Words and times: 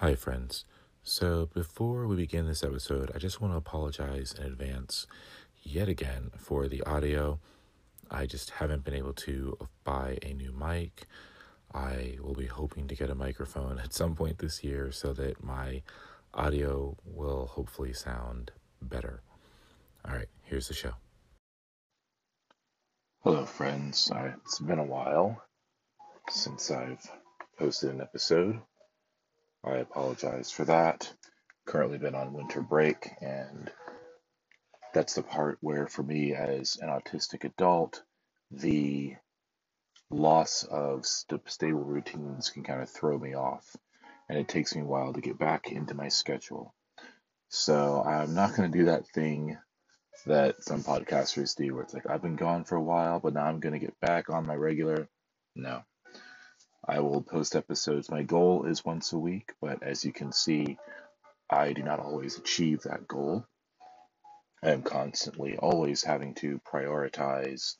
Hi, 0.00 0.14
friends. 0.14 0.66
So, 1.02 1.48
before 1.54 2.06
we 2.06 2.16
begin 2.16 2.46
this 2.46 2.62
episode, 2.62 3.10
I 3.14 3.18
just 3.18 3.40
want 3.40 3.54
to 3.54 3.56
apologize 3.56 4.34
in 4.38 4.44
advance 4.44 5.06
yet 5.62 5.88
again 5.88 6.32
for 6.36 6.68
the 6.68 6.82
audio. 6.82 7.38
I 8.10 8.26
just 8.26 8.50
haven't 8.50 8.84
been 8.84 8.92
able 8.92 9.14
to 9.14 9.56
buy 9.84 10.18
a 10.22 10.34
new 10.34 10.52
mic. 10.52 11.06
I 11.72 12.18
will 12.20 12.34
be 12.34 12.44
hoping 12.44 12.88
to 12.88 12.94
get 12.94 13.08
a 13.08 13.14
microphone 13.14 13.78
at 13.82 13.94
some 13.94 14.14
point 14.14 14.36
this 14.36 14.62
year 14.62 14.92
so 14.92 15.14
that 15.14 15.42
my 15.42 15.80
audio 16.34 16.94
will 17.06 17.46
hopefully 17.46 17.94
sound 17.94 18.50
better. 18.82 19.22
All 20.06 20.14
right, 20.14 20.28
here's 20.42 20.68
the 20.68 20.74
show. 20.74 20.92
Hello, 23.20 23.46
friends. 23.46 24.12
It's 24.44 24.58
been 24.58 24.78
a 24.78 24.84
while 24.84 25.42
since 26.28 26.70
I've 26.70 27.10
posted 27.58 27.94
an 27.94 28.02
episode. 28.02 28.60
I 29.66 29.78
apologize 29.78 30.50
for 30.50 30.64
that. 30.66 31.12
Currently 31.66 31.98
been 31.98 32.14
on 32.14 32.32
winter 32.32 32.62
break, 32.62 33.08
and 33.20 33.70
that's 34.94 35.14
the 35.14 35.22
part 35.22 35.58
where, 35.60 35.88
for 35.88 36.02
me 36.04 36.34
as 36.34 36.78
an 36.80 36.88
autistic 36.88 37.44
adult, 37.44 38.02
the 38.50 39.16
loss 40.10 40.62
of 40.62 41.04
st- 41.04 41.50
stable 41.50 41.82
routines 41.82 42.50
can 42.50 42.62
kind 42.62 42.80
of 42.80 42.88
throw 42.88 43.18
me 43.18 43.34
off, 43.34 43.76
and 44.28 44.38
it 44.38 44.48
takes 44.48 44.74
me 44.74 44.82
a 44.82 44.86
while 44.86 45.12
to 45.12 45.20
get 45.20 45.38
back 45.38 45.72
into 45.72 45.94
my 45.94 46.08
schedule. 46.08 46.72
So 47.48 48.02
I'm 48.02 48.34
not 48.34 48.54
going 48.56 48.70
to 48.70 48.78
do 48.78 48.84
that 48.86 49.08
thing 49.08 49.58
that 50.26 50.62
some 50.62 50.82
podcasters 50.82 51.56
do 51.56 51.74
where 51.74 51.82
it's 51.82 51.94
like, 51.94 52.08
I've 52.08 52.22
been 52.22 52.36
gone 52.36 52.64
for 52.64 52.76
a 52.76 52.82
while, 52.82 53.20
but 53.20 53.34
now 53.34 53.44
I'm 53.44 53.60
going 53.60 53.74
to 53.74 53.84
get 53.84 53.98
back 54.00 54.30
on 54.30 54.46
my 54.46 54.54
regular. 54.54 55.08
No, 55.56 55.82
I 56.88 57.00
will 57.00 57.22
post 57.22 57.56
episodes. 57.56 58.10
My 58.10 58.22
goal 58.22 58.66
is 58.66 58.84
once 58.84 59.12
a 59.12 59.18
week, 59.18 59.52
but 59.60 59.82
as 59.82 60.04
you 60.04 60.12
can 60.12 60.32
see, 60.32 60.78
I 61.50 61.72
do 61.72 61.82
not 61.82 61.98
always 62.00 62.38
achieve 62.38 62.82
that 62.82 63.08
goal. 63.08 63.44
I 64.62 64.70
am 64.70 64.82
constantly 64.82 65.56
always 65.56 66.04
having 66.04 66.34
to 66.36 66.60
prioritize 66.72 67.74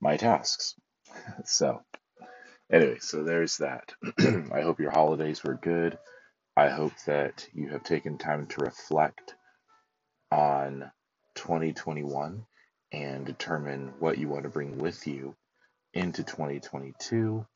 my 0.00 0.16
tasks. 0.16 0.74
so, 1.44 1.82
anyway, 2.70 2.98
so 3.00 3.24
there's 3.24 3.58
that. 3.58 3.94
I 4.52 4.60
hope 4.60 4.80
your 4.80 4.90
holidays 4.90 5.42
were 5.42 5.54
good. 5.54 5.98
I 6.56 6.68
hope 6.68 6.94
that 7.06 7.48
you 7.54 7.68
have 7.70 7.84
taken 7.84 8.18
time 8.18 8.46
to 8.48 8.60
reflect 8.64 9.34
on 10.30 10.90
2021 11.36 12.44
and 12.92 13.26
determine 13.26 13.94
what 14.00 14.18
you 14.18 14.28
want 14.28 14.44
to 14.44 14.50
bring 14.50 14.78
with 14.78 15.06
you 15.06 15.34
into 15.94 16.22
2022 16.24 17.46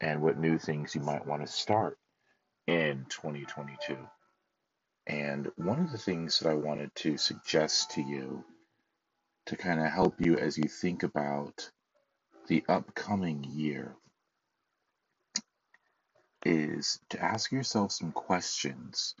and 0.00 0.22
what 0.22 0.38
new 0.38 0.58
things 0.58 0.94
you 0.94 1.00
might 1.00 1.26
want 1.26 1.44
to 1.44 1.52
start 1.52 1.98
in 2.66 3.06
2022. 3.08 3.96
And 5.06 5.50
one 5.56 5.80
of 5.80 5.90
the 5.90 5.98
things 5.98 6.38
that 6.38 6.50
I 6.50 6.54
wanted 6.54 6.94
to 6.96 7.16
suggest 7.16 7.92
to 7.92 8.02
you 8.02 8.44
to 9.46 9.56
kind 9.56 9.80
of 9.80 9.90
help 9.90 10.20
you 10.20 10.36
as 10.36 10.58
you 10.58 10.68
think 10.68 11.02
about 11.02 11.70
the 12.46 12.64
upcoming 12.68 13.44
year 13.44 13.96
is 16.44 17.00
to 17.10 17.22
ask 17.22 17.50
yourself 17.50 17.92
some 17.92 18.12
questions 18.12 19.14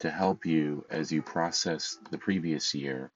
to 0.00 0.10
help 0.10 0.44
you 0.44 0.84
as 0.90 1.10
you 1.10 1.22
process 1.22 1.98
the 2.10 2.18
previous 2.18 2.74
year 2.74 3.10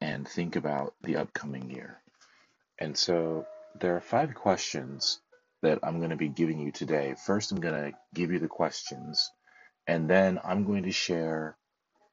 and 0.00 0.28
think 0.28 0.56
about 0.56 0.94
the 1.02 1.16
upcoming 1.16 1.70
year. 1.70 1.98
And 2.78 2.96
so 2.96 3.46
there 3.80 3.96
are 3.96 4.00
five 4.00 4.34
questions 4.34 5.20
that 5.64 5.80
I'm 5.82 5.98
going 5.98 6.10
to 6.10 6.16
be 6.16 6.28
giving 6.28 6.60
you 6.60 6.72
today. 6.72 7.14
First, 7.26 7.52
I'm 7.52 7.60
going 7.60 7.92
to 7.92 7.98
give 8.14 8.30
you 8.30 8.38
the 8.38 8.48
questions, 8.48 9.30
and 9.86 10.08
then 10.08 10.38
I'm 10.44 10.64
going 10.64 10.84
to 10.84 10.92
share 10.92 11.56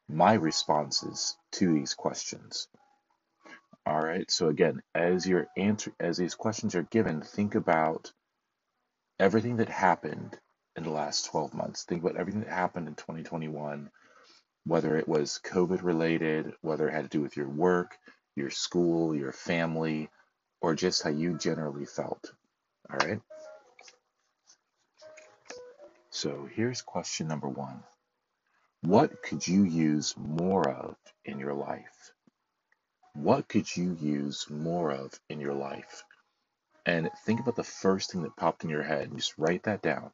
my 0.10 0.34
responses 0.34 1.38
to 1.54 1.74
these 1.74 1.94
questions. 1.94 2.68
All 3.86 4.02
right. 4.02 4.30
So 4.30 4.48
again, 4.48 4.82
as 4.94 5.28
your 5.28 5.48
answer, 5.58 5.92
as 6.00 6.18
these 6.18 6.36
questions 6.36 6.76
are 6.76 6.84
given, 6.84 7.22
think 7.22 7.56
about 7.56 8.12
everything 9.20 9.58
that 9.58 9.70
happened 9.70 10.38
in 10.76 10.84
the 10.84 10.90
last 10.92 11.26
12 11.26 11.54
months. 11.54 11.84
Think 11.84 12.04
about 12.04 12.18
everything 12.18 12.42
that 12.42 12.50
happened 12.50 12.88
in 12.88 12.96
2021, 12.96 13.90
whether 14.66 14.98
it 14.98 15.08
was 15.08 15.40
COVID 15.44 15.84
related, 15.84 16.54
whether 16.62 16.88
it 16.88 16.94
had 16.94 17.04
to 17.04 17.18
do 17.18 17.22
with 17.22 17.36
your 17.36 17.50
work, 17.50 17.98
your 18.36 18.50
school, 18.50 19.16
your 19.16 19.34
family, 19.34 20.10
or 20.62 20.76
just 20.76 21.04
how 21.04 21.10
you 21.10 21.38
generally 21.38 21.86
felt. 21.86 22.32
All 22.90 22.98
right. 23.08 23.20
So 26.14 26.46
here's 26.54 26.82
question 26.82 27.28
number 27.30 27.48
one 27.48 27.84
What 28.82 29.24
could 29.24 29.48
you 29.48 29.64
use 29.64 30.14
more 30.18 30.70
of 30.70 30.98
in 31.24 31.40
your 31.40 31.54
life? 31.54 32.12
What 33.14 33.48
could 33.48 33.76
you 33.76 33.94
use 33.94 34.50
more 34.50 34.92
of 34.92 35.14
in 35.30 35.40
your 35.40 35.54
life? 35.54 36.04
And 36.86 37.10
think 37.26 37.40
about 37.40 37.56
the 37.56 37.64
first 37.64 38.12
thing 38.12 38.24
that 38.24 38.36
popped 38.36 38.66
in 38.66 38.70
your 38.70 38.84
head 38.84 39.08
and 39.08 39.18
just 39.18 39.38
write 39.38 39.64
that 39.64 39.82
down. 39.82 40.12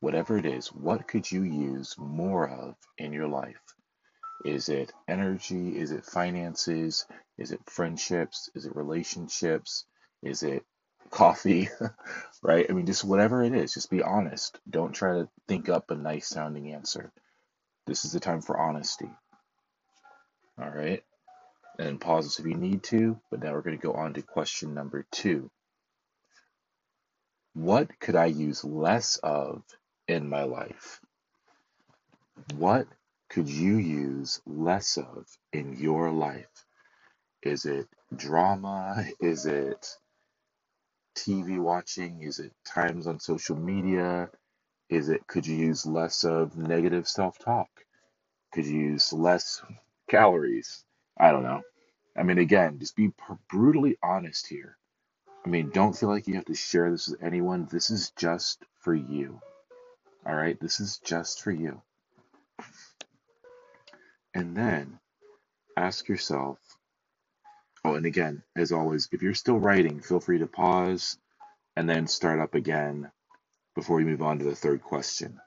Whatever 0.00 0.36
it 0.36 0.46
is, 0.46 0.68
what 0.68 1.06
could 1.06 1.30
you 1.30 1.42
use 1.44 1.94
more 1.96 2.48
of 2.48 2.76
in 2.98 3.12
your 3.12 3.28
life? 3.28 3.62
Is 4.44 4.68
it 4.68 4.92
energy? 5.06 5.78
Is 5.78 5.92
it 5.92 6.04
finances? 6.04 7.06
Is 7.38 7.52
it 7.52 7.70
friendships? 7.70 8.50
Is 8.56 8.66
it 8.66 8.74
relationships? 8.74 9.84
Is 10.22 10.42
it 10.42 10.64
coffee, 11.10 11.68
right? 12.42 12.66
I 12.68 12.72
mean, 12.72 12.86
just 12.86 13.04
whatever 13.04 13.42
it 13.42 13.54
is, 13.54 13.74
just 13.74 13.90
be 13.90 14.02
honest. 14.02 14.58
Don't 14.68 14.92
try 14.92 15.14
to 15.14 15.28
think 15.48 15.68
up 15.68 15.90
a 15.90 15.96
nice 15.96 16.28
sounding 16.28 16.72
answer. 16.72 17.12
This 17.86 18.04
is 18.04 18.12
the 18.12 18.20
time 18.20 18.42
for 18.42 18.58
honesty. 18.58 19.10
All 20.60 20.70
right. 20.70 21.02
And 21.78 22.00
pause 22.00 22.26
this 22.26 22.38
if 22.40 22.46
you 22.46 22.54
need 22.54 22.82
to, 22.84 23.18
but 23.30 23.42
now 23.42 23.52
we're 23.52 23.62
going 23.62 23.78
to 23.78 23.82
go 23.86 23.94
on 23.94 24.14
to 24.14 24.22
question 24.22 24.74
number 24.74 25.06
two. 25.12 25.50
What 27.54 27.98
could 28.00 28.16
I 28.16 28.26
use 28.26 28.64
less 28.64 29.18
of 29.22 29.62
in 30.08 30.28
my 30.28 30.44
life? 30.44 31.00
What 32.56 32.86
could 33.30 33.48
you 33.48 33.76
use 33.78 34.40
less 34.46 34.98
of 34.98 35.26
in 35.52 35.76
your 35.76 36.12
life? 36.12 36.66
Is 37.42 37.64
it 37.66 37.88
drama? 38.14 39.06
Is 39.20 39.46
it 39.46 39.86
TV 41.16 41.58
watching? 41.58 42.22
Is 42.22 42.38
it 42.38 42.52
times 42.64 43.06
on 43.06 43.20
social 43.20 43.56
media? 43.56 44.30
Is 44.88 45.08
it 45.08 45.26
could 45.26 45.46
you 45.46 45.56
use 45.56 45.86
less 45.86 46.24
of 46.24 46.56
negative 46.56 47.08
self 47.08 47.38
talk? 47.38 47.68
Could 48.52 48.66
you 48.66 48.80
use 48.80 49.12
less 49.12 49.62
calories? 50.08 50.84
I 51.18 51.30
don't 51.30 51.44
know. 51.44 51.62
I 52.16 52.22
mean, 52.22 52.38
again, 52.38 52.78
just 52.78 52.96
be 52.96 53.12
brutally 53.48 53.96
honest 54.02 54.46
here. 54.46 54.76
I 55.44 55.48
mean, 55.48 55.70
don't 55.70 55.96
feel 55.96 56.08
like 56.08 56.26
you 56.26 56.34
have 56.34 56.46
to 56.46 56.54
share 56.54 56.90
this 56.90 57.08
with 57.08 57.22
anyone. 57.22 57.66
This 57.70 57.90
is 57.90 58.10
just 58.16 58.64
for 58.78 58.94
you. 58.94 59.40
All 60.26 60.34
right? 60.34 60.58
This 60.60 60.80
is 60.80 60.98
just 60.98 61.42
for 61.42 61.50
you. 61.50 61.80
And 64.34 64.56
then 64.56 64.98
ask 65.76 66.08
yourself 66.08 66.58
Oh, 67.84 67.94
and 67.94 68.06
again, 68.06 68.42
as 68.56 68.72
always, 68.72 69.08
if 69.12 69.22
you're 69.22 69.34
still 69.34 69.58
writing, 69.58 70.00
feel 70.00 70.20
free 70.20 70.38
to 70.38 70.46
pause 70.46 71.16
and 71.76 71.88
then 71.88 72.06
start 72.06 72.40
up 72.40 72.54
again 72.54 73.10
before 73.74 73.96
we 73.96 74.04
move 74.04 74.22
on 74.22 74.38
to 74.38 74.44
the 74.44 74.54
third 74.54 74.82
question. 74.82 75.40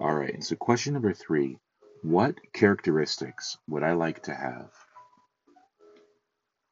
All 0.00 0.14
right, 0.14 0.34
and 0.34 0.44
so 0.44 0.56
question 0.56 0.92
number 0.94 1.14
three 1.14 1.58
What 2.02 2.36
characteristics 2.52 3.56
would 3.68 3.82
I 3.82 3.92
like 3.92 4.24
to 4.24 4.34
have? 4.34 4.70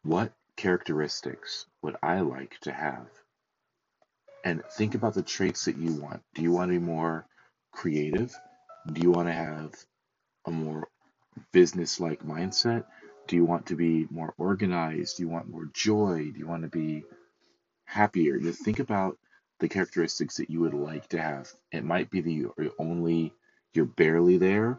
What 0.03 0.33
characteristics 0.57 1.67
would 1.83 1.97
I 2.03 2.21
like 2.21 2.59
to 2.63 2.73
have? 2.73 3.09
And 4.45 4.63
think 4.73 4.95
about 4.95 5.15
the 5.15 5.23
traits 5.23 5.65
that 5.65 5.79
you 5.79 5.95
want. 5.95 6.23
Do 6.35 6.43
you 6.43 6.53
want 6.53 6.71
to 6.71 6.79
be 6.79 6.85
more 6.85 7.27
creative? 7.73 8.35
Do 8.93 9.01
you 9.01 9.11
want 9.11 9.29
to 9.29 9.33
have 9.33 9.75
a 10.47 10.51
more 10.51 10.89
business 11.53 12.01
like 12.01 12.23
mindset? 12.25 12.85
Do 13.27 13.37
you 13.37 13.45
want 13.45 13.67
to 13.67 13.77
be 13.77 14.07
more 14.11 14.35
organized? 14.39 15.17
Do 15.17 15.23
you 15.23 15.29
want 15.29 15.49
more 15.49 15.69
joy? 15.73 16.31
Do 16.33 16.39
you 16.39 16.47
want 16.47 16.63
to 16.63 16.69
be 16.69 17.05
happier? 17.85 18.37
You 18.37 18.53
think 18.53 18.79
about 18.79 19.19
the 19.61 19.69
characteristics 19.69 20.37
that 20.37 20.51
you 20.51 20.61
would 20.61 20.75
like 20.75 21.09
to 21.11 21.21
have. 21.21 21.53
It 21.73 21.85
might 21.85 22.11
be 22.11 22.21
that 22.21 22.31
you're 22.31 22.55
only, 22.79 23.33
you're 23.73 23.87
barely 23.87 24.39
there 24.39 24.79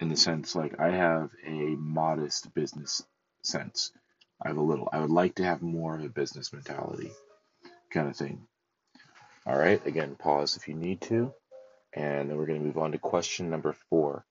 in 0.00 0.08
the 0.08 0.16
sense 0.16 0.54
like 0.54 0.80
I 0.80 0.90
have 0.90 1.30
a 1.46 1.76
modest 1.76 2.52
business 2.54 3.02
sense. 3.42 3.92
I 4.42 4.48
have 4.48 4.56
a 4.56 4.62
little. 4.62 4.88
I 4.92 5.00
would 5.00 5.10
like 5.10 5.36
to 5.36 5.44
have 5.44 5.62
more 5.62 5.94
of 5.94 6.04
a 6.04 6.08
business 6.08 6.52
mentality 6.52 7.10
kind 7.90 8.08
of 8.08 8.16
thing. 8.16 8.46
All 9.46 9.58
right, 9.58 9.84
again, 9.86 10.16
pause 10.16 10.56
if 10.56 10.68
you 10.68 10.74
need 10.74 11.02
to. 11.02 11.32
And 11.92 12.30
then 12.30 12.36
we're 12.36 12.46
going 12.46 12.60
to 12.60 12.66
move 12.66 12.78
on 12.78 12.92
to 12.92 12.98
question 12.98 13.50
number 13.50 13.74
four. 13.90 14.24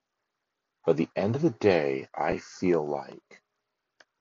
By 0.85 0.93
the 0.93 1.09
end 1.15 1.35
of 1.35 1.43
the 1.43 1.51
day, 1.51 2.07
I 2.15 2.39
feel 2.39 2.87
like, 2.87 3.41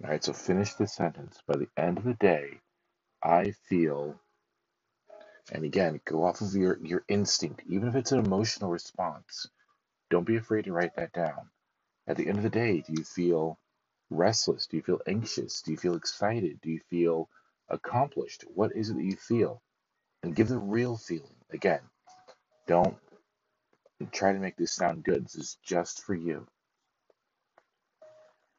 all 0.05 0.11
right, 0.11 0.25
so 0.25 0.33
finish 0.33 0.75
this 0.75 0.95
sentence. 0.95 1.39
By 1.47 1.57
the 1.59 1.69
end 1.77 1.99
of 1.99 2.05
the 2.05 2.15
day, 2.15 2.61
I 3.23 3.53
feel 3.69 4.17
And 5.53 5.65
again, 5.65 6.01
go 6.05 6.25
off 6.25 6.43
of 6.43 6.55
your, 6.55 6.79
your 6.83 7.05
instinct, 7.09 7.63
even 7.69 7.89
if 7.89 7.97
it's 7.97 8.13
an 8.13 8.25
emotional 8.25 8.71
response. 8.71 9.49
Don't 10.11 10.27
be 10.27 10.37
afraid 10.37 10.67
to 10.67 10.73
write 10.73 10.97
that 10.97 11.13
down. 11.13 11.51
At 12.09 12.17
the 12.17 12.29
end 12.29 12.39
of 12.39 12.45
the 12.45 12.51
day, 12.51 12.83
do 12.87 12.95
you 12.95 13.05
feel 13.05 13.59
restless? 14.11 14.67
Do 14.67 14.77
you 14.77 14.85
feel 14.85 15.01
anxious? 15.07 15.63
Do 15.63 15.73
you 15.73 15.79
feel 15.79 15.97
excited? 15.97 16.61
Do 16.63 16.71
you 16.71 16.81
feel 16.91 17.29
accomplished? 17.69 18.45
What 18.55 18.77
is 18.77 18.91
it 18.91 18.97
that 18.97 19.05
you 19.05 19.17
feel? 19.17 19.63
And 20.23 20.37
give 20.37 20.49
the 20.49 20.59
real 20.59 20.97
feeling. 20.97 21.37
Again, 21.51 21.81
don't 22.69 22.99
try 24.07 24.33
to 24.33 24.39
make 24.39 24.57
this 24.57 24.73
sound 24.73 25.05
good. 25.05 25.25
This 25.25 25.37
is 25.37 25.59
just 25.65 26.05
for 26.05 26.15
you. 26.15 26.47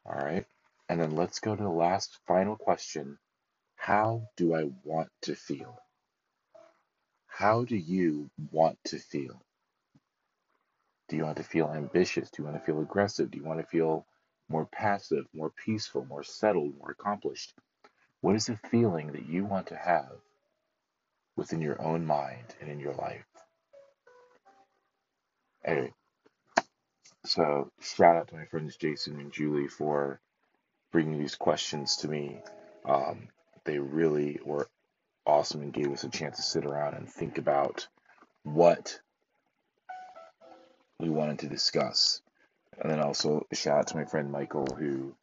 All 0.05 0.15
right. 0.15 0.45
And 0.89 0.99
then 0.99 1.15
let's 1.15 1.39
go 1.39 1.55
to 1.55 1.63
the 1.63 1.69
last 1.69 2.17
final 2.27 2.55
question. 2.55 3.17
How 3.75 4.23
do 4.35 4.53
I 4.55 4.69
want 4.83 5.09
to 5.23 5.35
feel? 5.35 5.79
How 7.27 7.63
do 7.63 7.77
you 7.77 8.29
want 8.51 8.77
to 8.85 8.99
feel? 8.99 9.41
Do 11.07 11.15
you 11.15 11.23
want 11.23 11.37
to 11.37 11.43
feel 11.43 11.71
ambitious? 11.73 12.29
Do 12.29 12.41
you 12.41 12.47
want 12.47 12.59
to 12.59 12.65
feel 12.65 12.81
aggressive? 12.81 13.31
Do 13.31 13.37
you 13.37 13.45
want 13.45 13.61
to 13.61 13.65
feel 13.65 14.05
more 14.49 14.65
passive, 14.65 15.25
more 15.33 15.51
peaceful, 15.65 16.05
more 16.05 16.23
settled, 16.23 16.77
more 16.79 16.91
accomplished? 16.91 17.53
What 18.21 18.35
is 18.35 18.47
the 18.47 18.57
feeling 18.69 19.13
that 19.13 19.27
you 19.27 19.45
want 19.45 19.67
to 19.67 19.77
have 19.77 20.11
within 21.37 21.61
your 21.61 21.81
own 21.81 22.05
mind 22.05 22.55
and 22.59 22.69
in 22.69 22.79
your 22.79 22.93
life? 22.95 23.28
Anyway, 25.65 25.93
so 27.25 27.71
shout 27.81 28.15
out 28.15 28.27
to 28.29 28.35
my 28.35 28.45
friends 28.45 28.77
Jason 28.77 29.19
and 29.19 29.31
Julie 29.31 29.67
for 29.67 30.19
bringing 30.91 31.19
these 31.19 31.35
questions 31.35 31.97
to 31.97 32.07
me. 32.07 32.41
Um, 32.85 33.27
they 33.65 33.79
really 33.79 34.39
were 34.43 34.67
awesome 35.25 35.61
and 35.61 35.73
gave 35.73 35.91
us 35.91 36.03
a 36.03 36.09
chance 36.09 36.37
to 36.37 36.43
sit 36.43 36.65
around 36.65 36.95
and 36.95 37.09
think 37.09 37.37
about 37.37 37.87
what 38.43 38.99
we 40.99 41.09
wanted 41.09 41.39
to 41.39 41.47
discuss. 41.47 42.21
And 42.79 42.91
then 42.91 42.99
also 42.99 43.45
shout 43.53 43.79
out 43.79 43.87
to 43.87 43.97
my 43.97 44.05
friend 44.05 44.31
Michael, 44.31 44.67
who 44.77 45.13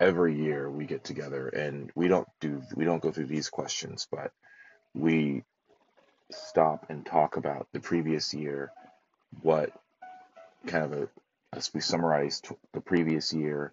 every 0.00 0.36
year 0.36 0.70
we 0.70 0.86
get 0.86 1.04
together 1.04 1.48
and 1.48 1.90
we 1.94 2.08
don't 2.08 2.26
do 2.40 2.62
we 2.74 2.84
don't 2.84 3.02
go 3.02 3.12
through 3.12 3.26
these 3.26 3.50
questions, 3.50 4.08
but 4.10 4.32
we 4.94 5.44
stop 6.30 6.86
and 6.88 7.04
talk 7.04 7.36
about 7.36 7.68
the 7.72 7.80
previous 7.80 8.32
year, 8.34 8.72
what 9.40 9.72
kind 10.66 10.84
of 10.84 10.92
a 10.92 11.08
as 11.54 11.72
we 11.74 11.80
summarize 11.80 12.40
the 12.72 12.80
previous 12.80 13.32
year, 13.32 13.72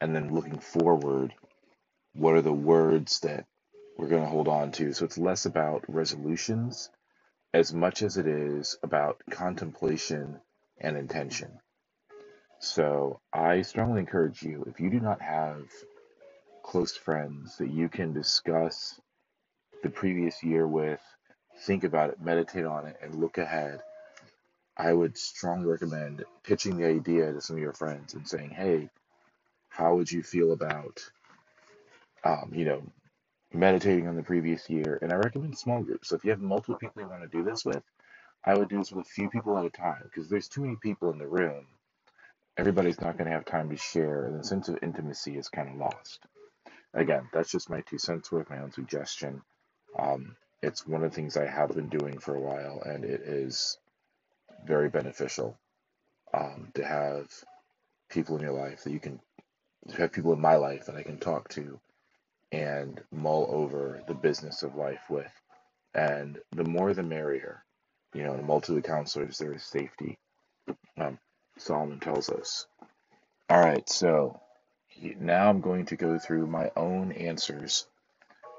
and 0.00 0.14
then 0.14 0.34
looking 0.34 0.58
forward, 0.58 1.32
what 2.12 2.34
are 2.34 2.42
the 2.42 2.52
words 2.52 3.20
that 3.20 3.46
we're 3.96 4.08
going 4.08 4.22
to 4.22 4.28
hold 4.28 4.48
on 4.48 4.72
to? 4.72 4.92
So 4.92 5.04
it's 5.04 5.18
less 5.18 5.46
about 5.46 5.84
resolutions 5.86 6.90
as 7.54 7.72
much 7.72 8.02
as 8.02 8.16
it 8.16 8.26
is 8.26 8.76
about 8.82 9.22
contemplation 9.30 10.40
and 10.80 10.96
intention. 10.96 11.60
So 12.58 13.20
I 13.32 13.62
strongly 13.62 14.00
encourage 14.00 14.42
you, 14.42 14.64
if 14.66 14.80
you 14.80 14.90
do 14.90 15.00
not 15.00 15.22
have 15.22 15.62
close 16.64 16.96
friends 16.96 17.56
that 17.58 17.70
you 17.70 17.88
can 17.88 18.12
discuss 18.12 19.00
the 19.82 19.90
previous 19.90 20.42
year 20.42 20.66
with, 20.66 21.00
think 21.60 21.84
about 21.84 22.10
it, 22.10 22.20
meditate 22.20 22.66
on 22.66 22.86
it, 22.86 22.96
and 23.02 23.14
look 23.14 23.38
ahead, 23.38 23.80
I 24.76 24.92
would 24.92 25.16
strongly 25.18 25.66
recommend 25.66 26.24
pitching 26.44 26.76
the 26.76 26.86
idea 26.86 27.32
to 27.32 27.40
some 27.40 27.56
of 27.56 27.62
your 27.62 27.72
friends 27.72 28.14
and 28.14 28.26
saying, 28.26 28.50
hey, 28.50 28.88
how 29.68 29.96
would 29.96 30.10
you 30.10 30.22
feel 30.22 30.52
about, 30.52 31.00
um, 32.24 32.50
you 32.54 32.64
know, 32.64 32.82
meditating 33.52 34.08
on 34.08 34.16
the 34.16 34.22
previous 34.22 34.68
year? 34.70 34.98
And 35.02 35.12
I 35.12 35.16
recommend 35.16 35.58
small 35.58 35.82
groups. 35.82 36.08
So 36.08 36.16
if 36.16 36.24
you 36.24 36.30
have 36.30 36.40
multiple 36.40 36.76
people 36.76 37.02
you 37.02 37.08
want 37.08 37.22
to 37.22 37.28
do 37.28 37.44
this 37.44 37.64
with, 37.64 37.82
I 38.44 38.54
would 38.54 38.68
do 38.68 38.78
this 38.78 38.92
with 38.92 39.06
a 39.06 39.10
few 39.10 39.28
people 39.28 39.58
at 39.58 39.66
a 39.66 39.70
time 39.70 40.02
because 40.04 40.28
there's 40.28 40.48
too 40.48 40.62
many 40.62 40.76
people 40.76 41.10
in 41.10 41.18
the 41.18 41.28
room. 41.28 41.66
Everybody's 42.56 43.00
not 43.00 43.16
going 43.16 43.26
to 43.26 43.36
have 43.36 43.44
time 43.44 43.70
to 43.70 43.76
share, 43.76 44.26
and 44.26 44.38
the 44.38 44.44
sense 44.44 44.68
of 44.68 44.78
intimacy 44.82 45.36
is 45.36 45.48
kind 45.48 45.68
of 45.68 45.76
lost. 45.76 46.26
Again, 46.94 47.28
that's 47.32 47.50
just 47.50 47.70
my 47.70 47.82
two 47.82 47.98
cents 47.98 48.32
worth, 48.32 48.50
my 48.50 48.60
own 48.60 48.72
suggestion. 48.72 49.42
Um, 49.98 50.36
it's 50.62 50.86
one 50.86 51.04
of 51.04 51.10
the 51.10 51.14
things 51.14 51.36
I 51.36 51.46
have 51.46 51.70
been 51.70 51.88
doing 51.88 52.18
for 52.18 52.34
a 52.34 52.40
while, 52.40 52.82
and 52.84 53.04
it 53.04 53.22
is 53.22 53.78
very 54.66 54.88
beneficial 54.88 55.58
um, 56.34 56.70
to 56.74 56.84
have 56.84 57.28
people 58.10 58.36
in 58.36 58.42
your 58.42 58.52
life 58.52 58.84
that 58.84 58.92
you 58.92 59.00
can 59.00 59.20
have 59.96 60.12
people 60.12 60.32
in 60.32 60.40
my 60.40 60.56
life 60.56 60.86
that 60.86 60.96
I 60.96 61.02
can 61.02 61.18
talk 61.18 61.48
to 61.50 61.80
and 62.52 63.00
mull 63.12 63.48
over 63.50 64.02
the 64.08 64.14
business 64.14 64.62
of 64.62 64.74
life 64.74 65.02
with. 65.08 65.32
And 65.94 66.38
the 66.52 66.64
more 66.64 66.94
the 66.94 67.02
merrier. 67.02 67.64
You 68.14 68.24
know, 68.24 68.34
in 68.34 68.40
a 68.40 68.44
multitude 68.44 68.78
of 68.78 68.84
counselors, 68.84 69.38
there 69.38 69.52
is 69.54 69.62
safety. 69.62 70.18
Um, 70.98 71.18
Solomon 71.58 72.00
tells 72.00 72.28
us. 72.28 72.66
All 73.48 73.60
right, 73.60 73.88
so 73.88 74.40
now 75.18 75.48
I'm 75.48 75.60
going 75.60 75.86
to 75.86 75.96
go 75.96 76.18
through 76.18 76.46
my 76.46 76.70
own 76.76 77.12
answers 77.12 77.86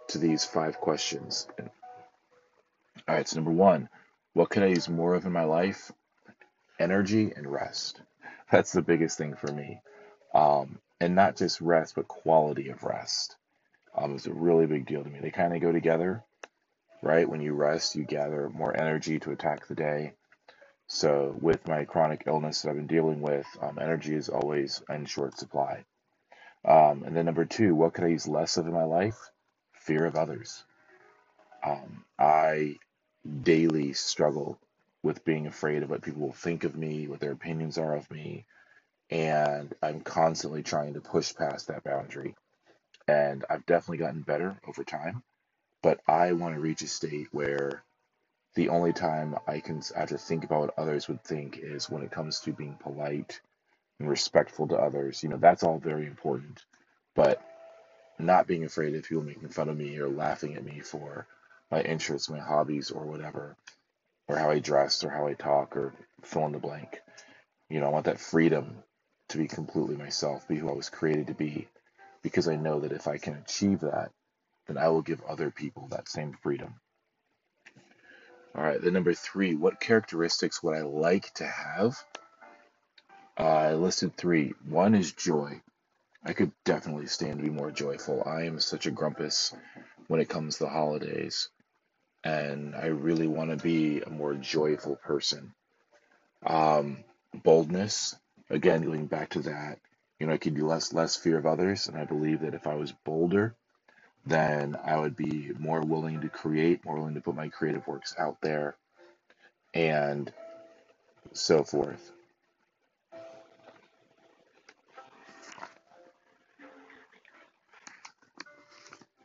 to 0.09 0.17
these 0.17 0.45
five 0.45 0.77
questions. 0.77 1.47
All 3.07 3.15
right, 3.15 3.27
so 3.27 3.35
number 3.37 3.51
one, 3.51 3.89
what 4.33 4.49
could 4.49 4.63
I 4.63 4.67
use 4.67 4.87
more 4.89 5.15
of 5.15 5.25
in 5.25 5.31
my 5.31 5.43
life? 5.43 5.91
Energy 6.79 7.31
and 7.35 7.51
rest. 7.51 8.01
That's 8.51 8.71
the 8.71 8.81
biggest 8.81 9.17
thing 9.17 9.35
for 9.35 9.51
me. 9.51 9.81
Um, 10.33 10.79
and 10.99 11.15
not 11.15 11.35
just 11.35 11.61
rest, 11.61 11.95
but 11.95 12.07
quality 12.07 12.69
of 12.69 12.83
rest. 12.83 13.35
Um, 13.95 14.15
it's 14.15 14.27
a 14.27 14.33
really 14.33 14.67
big 14.67 14.85
deal 14.85 15.03
to 15.03 15.09
me. 15.09 15.19
They 15.19 15.31
kind 15.31 15.53
of 15.53 15.61
go 15.61 15.71
together, 15.71 16.23
right? 17.01 17.27
When 17.27 17.41
you 17.41 17.53
rest, 17.53 17.95
you 17.95 18.03
gather 18.03 18.49
more 18.49 18.75
energy 18.75 19.19
to 19.19 19.31
attack 19.31 19.67
the 19.67 19.75
day. 19.75 20.13
So, 20.87 21.35
with 21.41 21.67
my 21.67 21.85
chronic 21.85 22.23
illness 22.27 22.61
that 22.61 22.69
I've 22.69 22.75
been 22.75 22.87
dealing 22.87 23.21
with, 23.21 23.45
um, 23.61 23.79
energy 23.79 24.13
is 24.13 24.29
always 24.29 24.81
in 24.89 25.05
short 25.05 25.37
supply. 25.37 25.85
Um, 26.65 27.03
and 27.03 27.15
then, 27.15 27.25
number 27.25 27.45
two, 27.45 27.75
what 27.75 27.93
could 27.93 28.03
I 28.03 28.09
use 28.09 28.27
less 28.27 28.57
of 28.57 28.67
in 28.67 28.73
my 28.73 28.83
life? 28.83 29.17
Fear 29.73 30.05
of 30.05 30.15
others. 30.15 30.63
Um, 31.65 32.05
I 32.19 32.75
daily 33.43 33.93
struggle 33.93 34.59
with 35.03 35.25
being 35.25 35.47
afraid 35.47 35.83
of 35.83 35.89
what 35.89 36.03
people 36.03 36.21
will 36.21 36.33
think 36.33 36.63
of 36.63 36.75
me, 36.75 37.07
what 37.07 37.19
their 37.19 37.31
opinions 37.31 37.77
are 37.77 37.95
of 37.95 38.09
me, 38.11 38.45
and 39.09 39.73
I'm 39.81 40.01
constantly 40.01 40.63
trying 40.63 40.93
to 40.93 41.01
push 41.01 41.35
past 41.35 41.67
that 41.67 41.83
boundary. 41.83 42.35
And 43.07 43.43
I've 43.49 43.65
definitely 43.65 43.97
gotten 43.97 44.21
better 44.21 44.57
over 44.67 44.83
time, 44.83 45.23
but 45.81 45.99
I 46.07 46.33
want 46.33 46.55
to 46.55 46.61
reach 46.61 46.81
a 46.81 46.87
state 46.87 47.27
where 47.31 47.83
the 48.55 48.69
only 48.69 48.93
time 48.93 49.35
I 49.47 49.59
can 49.59 49.81
have 49.95 50.09
to 50.09 50.17
think 50.17 50.43
about 50.43 50.61
what 50.61 50.77
others 50.77 51.07
would 51.07 51.23
think 51.23 51.57
is 51.57 51.89
when 51.89 52.03
it 52.03 52.11
comes 52.11 52.39
to 52.41 52.53
being 52.53 52.77
polite 52.79 53.41
and 53.99 54.09
respectful 54.09 54.67
to 54.67 54.75
others. 54.75 55.23
You 55.23 55.29
know, 55.29 55.37
that's 55.37 55.63
all 55.63 55.79
very 55.79 56.05
important, 56.05 56.63
but 57.15 57.41
not 58.19 58.47
being 58.47 58.63
afraid 58.65 58.95
of 58.95 59.03
people 59.03 59.23
making 59.23 59.49
fun 59.49 59.69
of 59.69 59.77
me 59.77 59.97
or 59.97 60.09
laughing 60.09 60.55
at 60.55 60.63
me 60.63 60.79
for 60.79 61.27
my 61.71 61.81
interests, 61.81 62.29
my 62.29 62.39
hobbies, 62.39 62.91
or 62.91 63.05
whatever, 63.05 63.55
or 64.27 64.37
how 64.37 64.51
I 64.51 64.59
dress 64.59 65.03
or 65.03 65.09
how 65.09 65.27
I 65.27 65.33
talk 65.33 65.77
or 65.77 65.93
fill 66.23 66.45
in 66.45 66.51
the 66.51 66.59
blank. 66.59 66.99
You 67.69 67.79
know, 67.79 67.87
I 67.87 67.89
want 67.91 68.05
that 68.05 68.19
freedom 68.19 68.83
to 69.29 69.37
be 69.37 69.47
completely 69.47 69.95
myself, 69.95 70.47
be 70.47 70.57
who 70.57 70.69
I 70.69 70.73
was 70.73 70.89
created 70.89 71.27
to 71.27 71.33
be, 71.33 71.67
because 72.21 72.47
I 72.47 72.57
know 72.57 72.81
that 72.81 72.91
if 72.91 73.07
I 73.07 73.17
can 73.17 73.35
achieve 73.35 73.81
that, 73.81 74.11
then 74.67 74.77
I 74.77 74.89
will 74.89 75.01
give 75.01 75.23
other 75.23 75.51
people 75.51 75.87
that 75.89 76.09
same 76.09 76.33
freedom. 76.43 76.75
All 78.53 78.63
right, 78.63 78.81
then 78.81 78.93
number 78.93 79.13
three, 79.13 79.55
what 79.55 79.79
characteristics 79.79 80.61
would 80.61 80.75
I 80.75 80.81
like 80.81 81.33
to 81.35 81.47
have? 81.47 81.95
Uh, 83.39 83.43
I 83.43 83.73
listed 83.75 84.17
three. 84.17 84.53
One 84.67 84.93
is 84.93 85.13
joy. 85.13 85.61
I 86.23 86.33
could 86.33 86.51
definitely 86.65 87.07
stand 87.07 87.37
to 87.37 87.43
be 87.43 87.49
more 87.49 87.71
joyful. 87.71 88.23
I 88.25 88.43
am 88.43 88.59
such 88.59 88.85
a 88.85 88.91
grumpus 88.91 89.53
when 90.07 90.19
it 90.19 90.29
comes 90.29 90.57
to 90.57 90.65
the 90.65 90.69
holidays, 90.69 91.49
and 92.23 92.75
I 92.75 92.87
really 92.87 93.27
want 93.27 93.51
to 93.51 93.57
be 93.57 94.01
a 94.01 94.09
more 94.09 94.33
joyful 94.35 94.95
person. 94.97 95.53
Um, 96.45 97.03
boldness, 97.43 98.15
again, 98.49 98.83
going 98.83 99.07
back 99.07 99.31
to 99.31 99.39
that, 99.41 99.79
you 100.19 100.27
know, 100.27 100.33
I 100.33 100.37
could 100.37 100.53
be 100.53 100.61
less 100.61 100.93
less 100.93 101.15
fear 101.15 101.37
of 101.37 101.45
others, 101.45 101.87
and 101.87 101.97
I 101.97 102.05
believe 102.05 102.41
that 102.41 102.53
if 102.53 102.67
I 102.67 102.75
was 102.75 102.91
bolder, 103.05 103.55
then 104.25 104.77
I 104.83 104.99
would 104.99 105.15
be 105.15 105.51
more 105.59 105.81
willing 105.81 106.21
to 106.21 106.29
create, 106.29 106.85
more 106.85 106.97
willing 106.97 107.15
to 107.15 107.21
put 107.21 107.35
my 107.35 107.49
creative 107.49 107.87
works 107.87 108.15
out 108.19 108.37
there, 108.41 108.75
and 109.73 110.31
so 111.33 111.63
forth. 111.63 112.11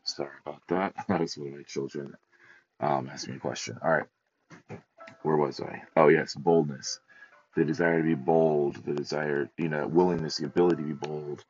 Sorry 0.04 0.30
about 0.46 0.62
that. 0.68 0.94
That 1.08 1.20
was 1.20 1.36
one 1.36 1.48
of 1.48 1.54
my 1.54 1.62
children 1.62 2.14
um, 2.80 3.10
asking 3.12 3.34
me 3.34 3.38
a 3.38 3.40
question. 3.40 3.78
All 3.82 3.90
right, 3.90 4.06
where 5.22 5.36
was 5.36 5.60
I? 5.60 5.82
Oh 5.96 6.08
yes, 6.08 6.34
boldness 6.34 6.98
the 7.56 7.66
desire 7.66 7.98
to 7.98 8.04
be 8.04 8.14
bold, 8.16 8.76
the 8.86 8.94
desire, 8.94 9.50
you 9.58 9.68
know, 9.68 9.86
willingness, 9.88 10.38
the 10.38 10.46
ability 10.46 10.82
to 10.84 10.88
be 10.88 10.94
bold, 10.94 11.44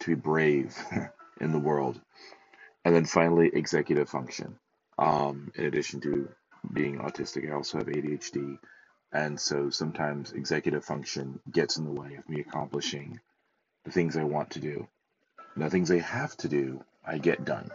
to 0.00 0.08
be 0.08 0.14
brave 0.14 0.76
in 1.42 1.52
the 1.52 1.60
world. 1.60 2.00
And 2.84 2.94
then 2.94 3.06
finally, 3.06 3.50
executive 3.52 4.08
function, 4.10 4.58
um, 4.98 5.52
in 5.56 5.66
addition 5.66 6.00
to 6.02 6.30
being 6.72 6.98
autistic, 6.98 7.50
I 7.50 7.54
also 7.54 7.78
have 7.78 7.88
ADHD. 7.88 8.58
And 9.12 9.40
so 9.40 9.70
sometimes 9.70 10.32
executive 10.32 10.84
function 10.84 11.40
gets 11.50 11.78
in 11.78 11.84
the 11.84 11.92
way 11.92 12.16
of 12.16 12.28
me 12.28 12.40
accomplishing 12.40 13.20
the 13.84 13.92
things 13.92 14.16
I 14.16 14.24
want 14.24 14.52
to 14.52 14.60
do. 14.60 14.88
Now, 15.56 15.68
things 15.68 15.90
I 15.90 15.98
have 16.00 16.36
to 16.38 16.48
do, 16.48 16.84
I 17.06 17.18
get 17.18 17.44
done. 17.44 17.70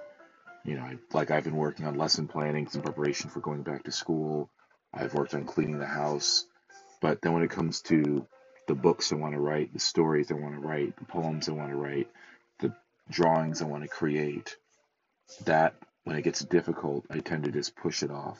You 0.65 0.75
know, 0.75 0.89
like 1.11 1.29
I've 1.29 1.43
been 1.43 1.57
working 1.57 1.85
on 1.85 1.97
lesson 1.97 2.27
planning 2.27 2.67
in 2.73 2.81
preparation 2.81 3.29
for 3.29 3.41
going 3.41 3.63
back 3.63 3.83
to 3.83 3.91
school. 3.91 4.49
I've 4.93 5.13
worked 5.13 5.33
on 5.33 5.45
cleaning 5.45 5.79
the 5.79 5.85
house. 5.85 6.45
But 7.01 7.21
then 7.21 7.33
when 7.33 7.43
it 7.43 7.49
comes 7.49 7.81
to 7.81 8.25
the 8.67 8.75
books 8.75 9.11
I 9.11 9.15
want 9.15 9.33
to 9.33 9.41
write, 9.41 9.73
the 9.73 9.79
stories 9.79 10.31
I 10.31 10.35
want 10.35 10.55
to 10.55 10.65
write, 10.65 10.95
the 10.95 11.05
poems 11.05 11.49
I 11.49 11.51
want 11.51 11.71
to 11.71 11.75
write, 11.75 12.07
the 12.59 12.73
drawings 13.09 13.61
I 13.61 13.65
want 13.65 13.83
to 13.83 13.89
create, 13.89 14.55
that 15.43 15.75
when 16.05 16.15
it 16.15 16.21
gets 16.21 16.39
difficult, 16.39 17.05
I 17.09 17.19
tend 17.19 17.43
to 17.43 17.51
just 17.51 17.75
push 17.75 18.03
it 18.03 18.11
off. 18.11 18.39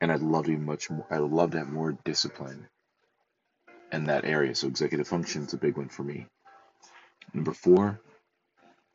And 0.00 0.10
I'd 0.10 0.22
love 0.22 0.46
to 0.46 0.52
be 0.52 0.56
much 0.56 0.88
more, 0.88 1.06
I'd 1.10 1.18
love 1.18 1.50
to 1.50 1.58
have 1.58 1.68
more 1.68 1.92
discipline 2.04 2.68
in 3.92 4.04
that 4.04 4.24
area. 4.24 4.54
So 4.54 4.66
executive 4.66 5.08
function 5.08 5.44
is 5.44 5.52
a 5.52 5.58
big 5.58 5.76
one 5.76 5.90
for 5.90 6.04
me. 6.04 6.26
Number 7.34 7.52
four, 7.52 8.00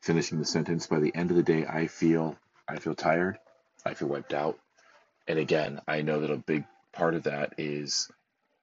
finishing 0.02 0.40
the 0.40 0.46
sentence. 0.46 0.88
By 0.88 1.00
the 1.00 1.14
end 1.14 1.30
of 1.30 1.38
the 1.38 1.44
day, 1.44 1.66
I 1.68 1.86
feel 1.86 2.36
I 2.68 2.78
feel 2.78 2.96
tired. 2.96 3.38
I 3.86 3.94
feel 3.94 4.08
wiped 4.08 4.34
out. 4.34 4.58
And 5.28 5.40
again, 5.40 5.82
I 5.88 6.02
know 6.02 6.22
that 6.22 6.32
a 6.32 6.38
big 6.38 6.66
part 6.94 7.14
of 7.14 7.24
that 7.24 7.54
is 7.58 8.10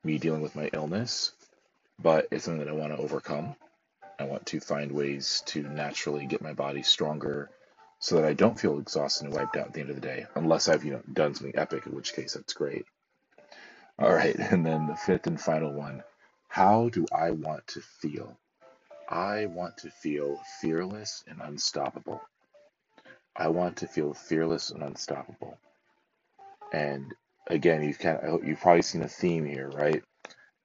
me 0.04 0.18
dealing 0.18 0.42
with 0.42 0.56
my 0.56 0.70
illness, 0.72 1.32
but 2.00 2.28
it's 2.30 2.44
something 2.44 2.64
that 2.64 2.70
I 2.70 2.76
want 2.76 2.92
to 2.96 3.02
overcome. 3.02 3.54
I 4.18 4.24
want 4.24 4.46
to 4.46 4.60
find 4.60 4.92
ways 4.92 5.42
to 5.46 5.62
naturally 5.62 6.26
get 6.26 6.42
my 6.42 6.52
body 6.52 6.82
stronger 6.82 7.50
so 7.98 8.16
that 8.16 8.24
I 8.24 8.32
don't 8.32 8.58
feel 8.58 8.78
exhausted 8.78 9.26
and 9.26 9.34
wiped 9.34 9.56
out 9.56 9.68
at 9.68 9.72
the 9.74 9.80
end 9.80 9.90
of 9.90 9.96
the 9.96 10.02
day, 10.02 10.26
unless 10.34 10.68
I've 10.68 10.84
you 10.84 10.92
know 10.92 11.02
done 11.12 11.34
something 11.34 11.56
epic, 11.56 11.86
in 11.86 11.94
which 11.94 12.14
case 12.14 12.34
that's 12.34 12.52
great. 12.52 12.84
All 13.98 14.12
right, 14.12 14.34
and 14.38 14.66
then 14.66 14.86
the 14.86 14.96
fifth 14.96 15.26
and 15.26 15.40
final 15.40 15.72
one. 15.72 16.02
How 16.48 16.88
do 16.90 17.06
I 17.12 17.30
want 17.30 17.66
to 17.68 17.80
feel? 17.80 18.36
I 19.08 19.46
want 19.46 19.78
to 19.78 19.90
feel 19.90 20.38
fearless 20.60 21.24
and 21.28 21.40
unstoppable. 21.40 22.20
I 23.36 23.48
want 23.48 23.78
to 23.78 23.88
feel 23.88 24.14
fearless 24.14 24.70
and 24.70 24.82
unstoppable. 24.82 25.58
And 26.72 27.14
again, 27.46 27.82
you've 27.82 27.98
kind 27.98 28.18
of, 28.18 28.44
you've 28.44 28.60
probably 28.60 28.82
seen 28.82 29.02
a 29.02 29.08
theme 29.08 29.44
here, 29.44 29.68
right? 29.70 30.02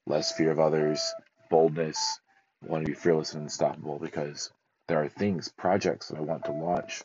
Less 0.05 0.33
fear 0.33 0.51
of 0.51 0.59
others, 0.59 1.01
boldness, 1.49 2.19
want 2.61 2.85
to 2.85 2.91
be 2.91 2.97
fearless 2.97 3.33
and 3.33 3.43
unstoppable 3.43 3.99
because 3.99 4.51
there 4.87 5.01
are 5.01 5.09
things, 5.09 5.49
projects 5.49 6.09
that 6.09 6.17
I 6.17 6.21
want 6.21 6.45
to 6.45 6.51
launch, 6.51 7.03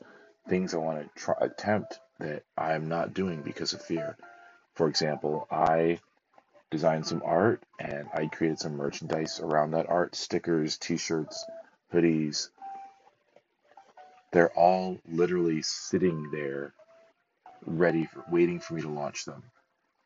things 0.49 0.75
I 0.75 0.79
want 0.79 1.03
to 1.03 1.21
try, 1.21 1.35
attempt 1.41 2.01
that 2.21 2.45
I'm 2.57 2.89
not 2.89 3.15
doing 3.15 3.43
because 3.43 3.73
of 3.73 3.83
fear. 3.83 4.17
For 4.75 4.89
example, 4.89 5.47
I 5.51 5.99
designed 6.71 7.07
some 7.07 7.23
art 7.25 7.63
and 7.79 8.09
I 8.15 8.27
created 8.27 8.61
some 8.61 8.77
merchandise 8.77 9.41
around 9.41 9.73
that 9.73 9.89
art 9.89 10.15
stickers, 10.17 10.79
t 10.79 10.97
shirts, 10.97 11.45
hoodies. 11.93 12.49
They're 14.33 14.53
all 14.53 14.99
literally 15.09 15.63
sitting 15.63 16.31
there 16.33 16.75
ready, 17.67 18.07
for, 18.07 18.25
waiting 18.31 18.61
for 18.61 18.75
me 18.75 18.83
to 18.83 18.89
launch 18.91 19.25
them. 19.25 19.43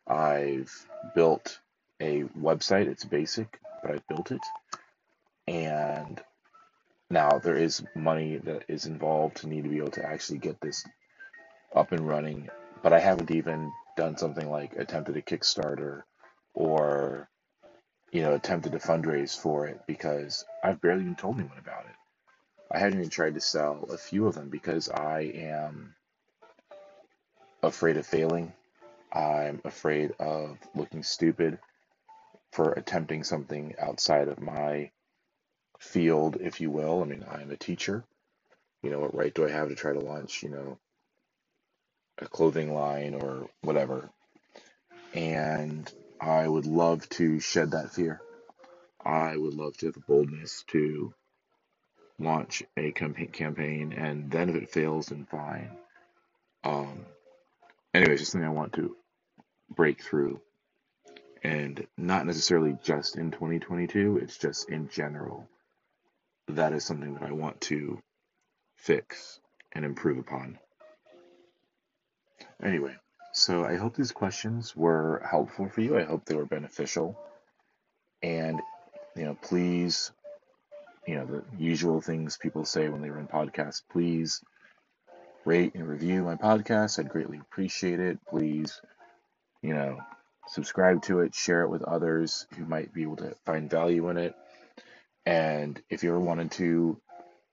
I've 0.08 0.72
built 1.14 1.60
a 2.00 2.24
website, 2.38 2.88
it's 2.88 3.04
basic, 3.04 3.60
but 3.82 3.92
I've 3.92 4.08
built 4.08 4.32
it. 4.32 4.42
And 5.48 6.20
now 7.10 7.38
there 7.38 7.56
is 7.56 7.84
money 7.94 8.38
that 8.38 8.64
is 8.68 8.86
involved 8.86 9.38
to 9.38 9.48
need 9.48 9.64
to 9.64 9.70
be 9.70 9.78
able 9.78 9.92
to 9.92 10.06
actually 10.06 10.38
get 10.38 10.60
this 10.60 10.84
up 11.74 11.92
and 11.92 12.06
running, 12.08 12.48
but 12.82 12.92
I 12.92 13.00
haven't 13.00 13.30
even 13.30 13.72
done 13.96 14.16
something 14.16 14.50
like 14.50 14.74
attempted 14.76 15.16
a 15.16 15.22
Kickstarter 15.22 16.02
or 16.54 17.28
you 18.12 18.22
know 18.22 18.34
attempted 18.34 18.72
to 18.72 18.78
fundraise 18.78 19.38
for 19.38 19.66
it 19.66 19.80
because 19.88 20.44
I've 20.64 20.80
barely 20.82 21.02
even 21.02 21.16
told 21.16 21.38
anyone 21.40 21.58
about 21.58 21.86
it. 21.86 21.95
I 22.70 22.78
haven't 22.78 22.98
even 22.98 23.10
tried 23.10 23.34
to 23.34 23.40
sell 23.40 23.86
a 23.90 23.96
few 23.96 24.26
of 24.26 24.34
them 24.34 24.48
because 24.48 24.88
I 24.88 25.20
am 25.20 25.94
afraid 27.62 27.96
of 27.96 28.06
failing. 28.06 28.52
I'm 29.12 29.60
afraid 29.64 30.12
of 30.18 30.58
looking 30.74 31.02
stupid 31.02 31.58
for 32.52 32.72
attempting 32.72 33.24
something 33.24 33.74
outside 33.78 34.28
of 34.28 34.40
my 34.40 34.90
field, 35.78 36.38
if 36.40 36.60
you 36.60 36.70
will. 36.70 37.02
I 37.02 37.04
mean, 37.06 37.24
I'm 37.30 37.50
a 37.50 37.56
teacher. 37.56 38.04
You 38.82 38.90
know, 38.90 39.00
what 39.00 39.14
right 39.14 39.34
do 39.34 39.46
I 39.46 39.50
have 39.50 39.68
to 39.68 39.74
try 39.74 39.92
to 39.92 40.00
launch, 40.00 40.42
you 40.42 40.50
know, 40.50 40.78
a 42.18 42.26
clothing 42.26 42.74
line 42.74 43.14
or 43.14 43.48
whatever? 43.62 44.10
And 45.14 45.90
I 46.20 46.46
would 46.46 46.66
love 46.66 47.08
to 47.10 47.40
shed 47.40 47.72
that 47.72 47.92
fear. 47.92 48.20
I 49.04 49.36
would 49.36 49.54
love 49.54 49.76
to 49.78 49.86
have 49.86 49.94
the 49.94 50.00
boldness 50.00 50.64
to 50.68 51.14
launch 52.18 52.62
a 52.76 52.92
campaign, 52.92 53.92
and 53.92 54.30
then 54.30 54.48
if 54.48 54.54
it 54.54 54.70
fails, 54.70 55.06
then 55.06 55.26
fine. 55.30 55.70
Um, 56.64 57.06
anyways, 57.94 58.20
just 58.20 58.32
something 58.32 58.48
I 58.48 58.52
want 58.52 58.72
to 58.74 58.96
break 59.70 60.02
through, 60.02 60.40
and 61.42 61.86
not 61.96 62.26
necessarily 62.26 62.76
just 62.82 63.16
in 63.16 63.30
2022. 63.30 64.18
It's 64.22 64.38
just 64.38 64.68
in 64.68 64.88
general. 64.88 65.48
That 66.48 66.72
is 66.72 66.84
something 66.84 67.14
that 67.14 67.22
I 67.22 67.32
want 67.32 67.60
to 67.62 68.00
fix 68.76 69.40
and 69.72 69.84
improve 69.84 70.18
upon. 70.18 70.58
Anyway, 72.62 72.94
so 73.32 73.64
I 73.64 73.76
hope 73.76 73.94
these 73.94 74.12
questions 74.12 74.74
were 74.74 75.22
helpful 75.28 75.68
for 75.68 75.80
you. 75.82 75.98
I 75.98 76.04
hope 76.04 76.24
they 76.24 76.34
were 76.34 76.46
beneficial. 76.46 77.18
And, 78.22 78.62
you 79.14 79.24
know, 79.24 79.36
please, 79.42 80.10
you 81.06 81.14
know, 81.14 81.24
the 81.24 81.44
usual 81.58 82.00
things 82.00 82.36
people 82.36 82.64
say 82.64 82.88
when 82.88 83.00
they 83.00 83.10
run 83.10 83.28
podcasts, 83.28 83.82
please 83.90 84.42
rate 85.44 85.74
and 85.74 85.88
review 85.88 86.22
my 86.22 86.34
podcast. 86.34 86.98
I'd 86.98 87.08
greatly 87.08 87.38
appreciate 87.38 88.00
it. 88.00 88.18
Please, 88.28 88.80
you 89.62 89.72
know, 89.72 89.98
subscribe 90.48 91.02
to 91.02 91.20
it, 91.20 91.34
share 91.34 91.62
it 91.62 91.70
with 91.70 91.82
others 91.82 92.46
who 92.56 92.64
might 92.64 92.92
be 92.92 93.02
able 93.02 93.16
to 93.16 93.34
find 93.44 93.70
value 93.70 94.08
in 94.08 94.16
it. 94.18 94.34
And 95.24 95.80
if 95.88 96.02
you 96.02 96.10
ever 96.10 96.20
wanted 96.20 96.50
to, 96.52 97.00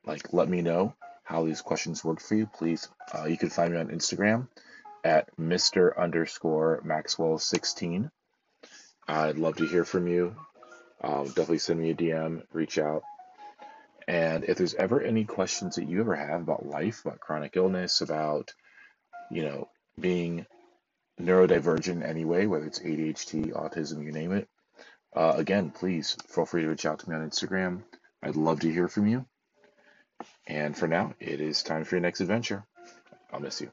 like, 0.05 0.33
let 0.33 0.49
me 0.49 0.61
know 0.61 0.95
how 1.23 1.45
these 1.45 1.61
questions 1.61 2.03
worked 2.03 2.21
for 2.21 2.35
you, 2.35 2.47
please, 2.47 2.89
uh, 3.13 3.25
you 3.25 3.37
can 3.37 3.49
find 3.49 3.73
me 3.73 3.79
on 3.79 3.87
Instagram 3.89 4.47
at 5.03 5.35
Mr. 5.37 5.97
underscore 5.97 6.81
Maxwell 6.83 7.37
16. 7.37 8.09
I'd 9.07 9.37
love 9.37 9.57
to 9.57 9.67
hear 9.67 9.85
from 9.85 10.07
you. 10.07 10.35
Um, 11.01 11.25
definitely 11.27 11.59
send 11.59 11.79
me 11.79 11.91
a 11.91 11.95
DM, 11.95 12.43
reach 12.53 12.77
out. 12.77 13.03
And 14.13 14.43
if 14.43 14.59
there's 14.59 14.75
ever 14.75 15.01
any 15.01 15.25
questions 15.25 15.77
that 15.77 15.89
you 15.89 15.99
ever 16.01 16.15
have 16.15 16.41
about 16.41 16.67
life, 16.67 17.03
about 17.03 17.19
chronic 17.19 17.57
illness, 17.57 17.99
about, 17.99 18.53
you 19.31 19.41
know, 19.41 19.69
being 19.99 20.45
neurodivergent 21.19 22.07
anyway, 22.07 22.45
whether 22.45 22.67
it's 22.67 22.77
ADHD, 22.77 23.51
autism, 23.53 24.05
you 24.05 24.11
name 24.11 24.31
it, 24.33 24.47
uh, 25.15 25.33
again, 25.35 25.71
please 25.71 26.15
feel 26.27 26.45
free 26.45 26.61
to 26.61 26.67
reach 26.67 26.85
out 26.85 26.99
to 26.99 27.09
me 27.09 27.15
on 27.15 27.27
Instagram. 27.27 27.81
I'd 28.21 28.35
love 28.35 28.59
to 28.59 28.71
hear 28.71 28.87
from 28.87 29.07
you. 29.07 29.25
And 30.45 30.77
for 30.77 30.87
now, 30.87 31.15
it 31.19 31.41
is 31.41 31.63
time 31.63 31.83
for 31.83 31.95
your 31.95 32.03
next 32.03 32.21
adventure. 32.21 32.67
I'll 33.31 33.39
miss 33.39 33.61
you. 33.61 33.71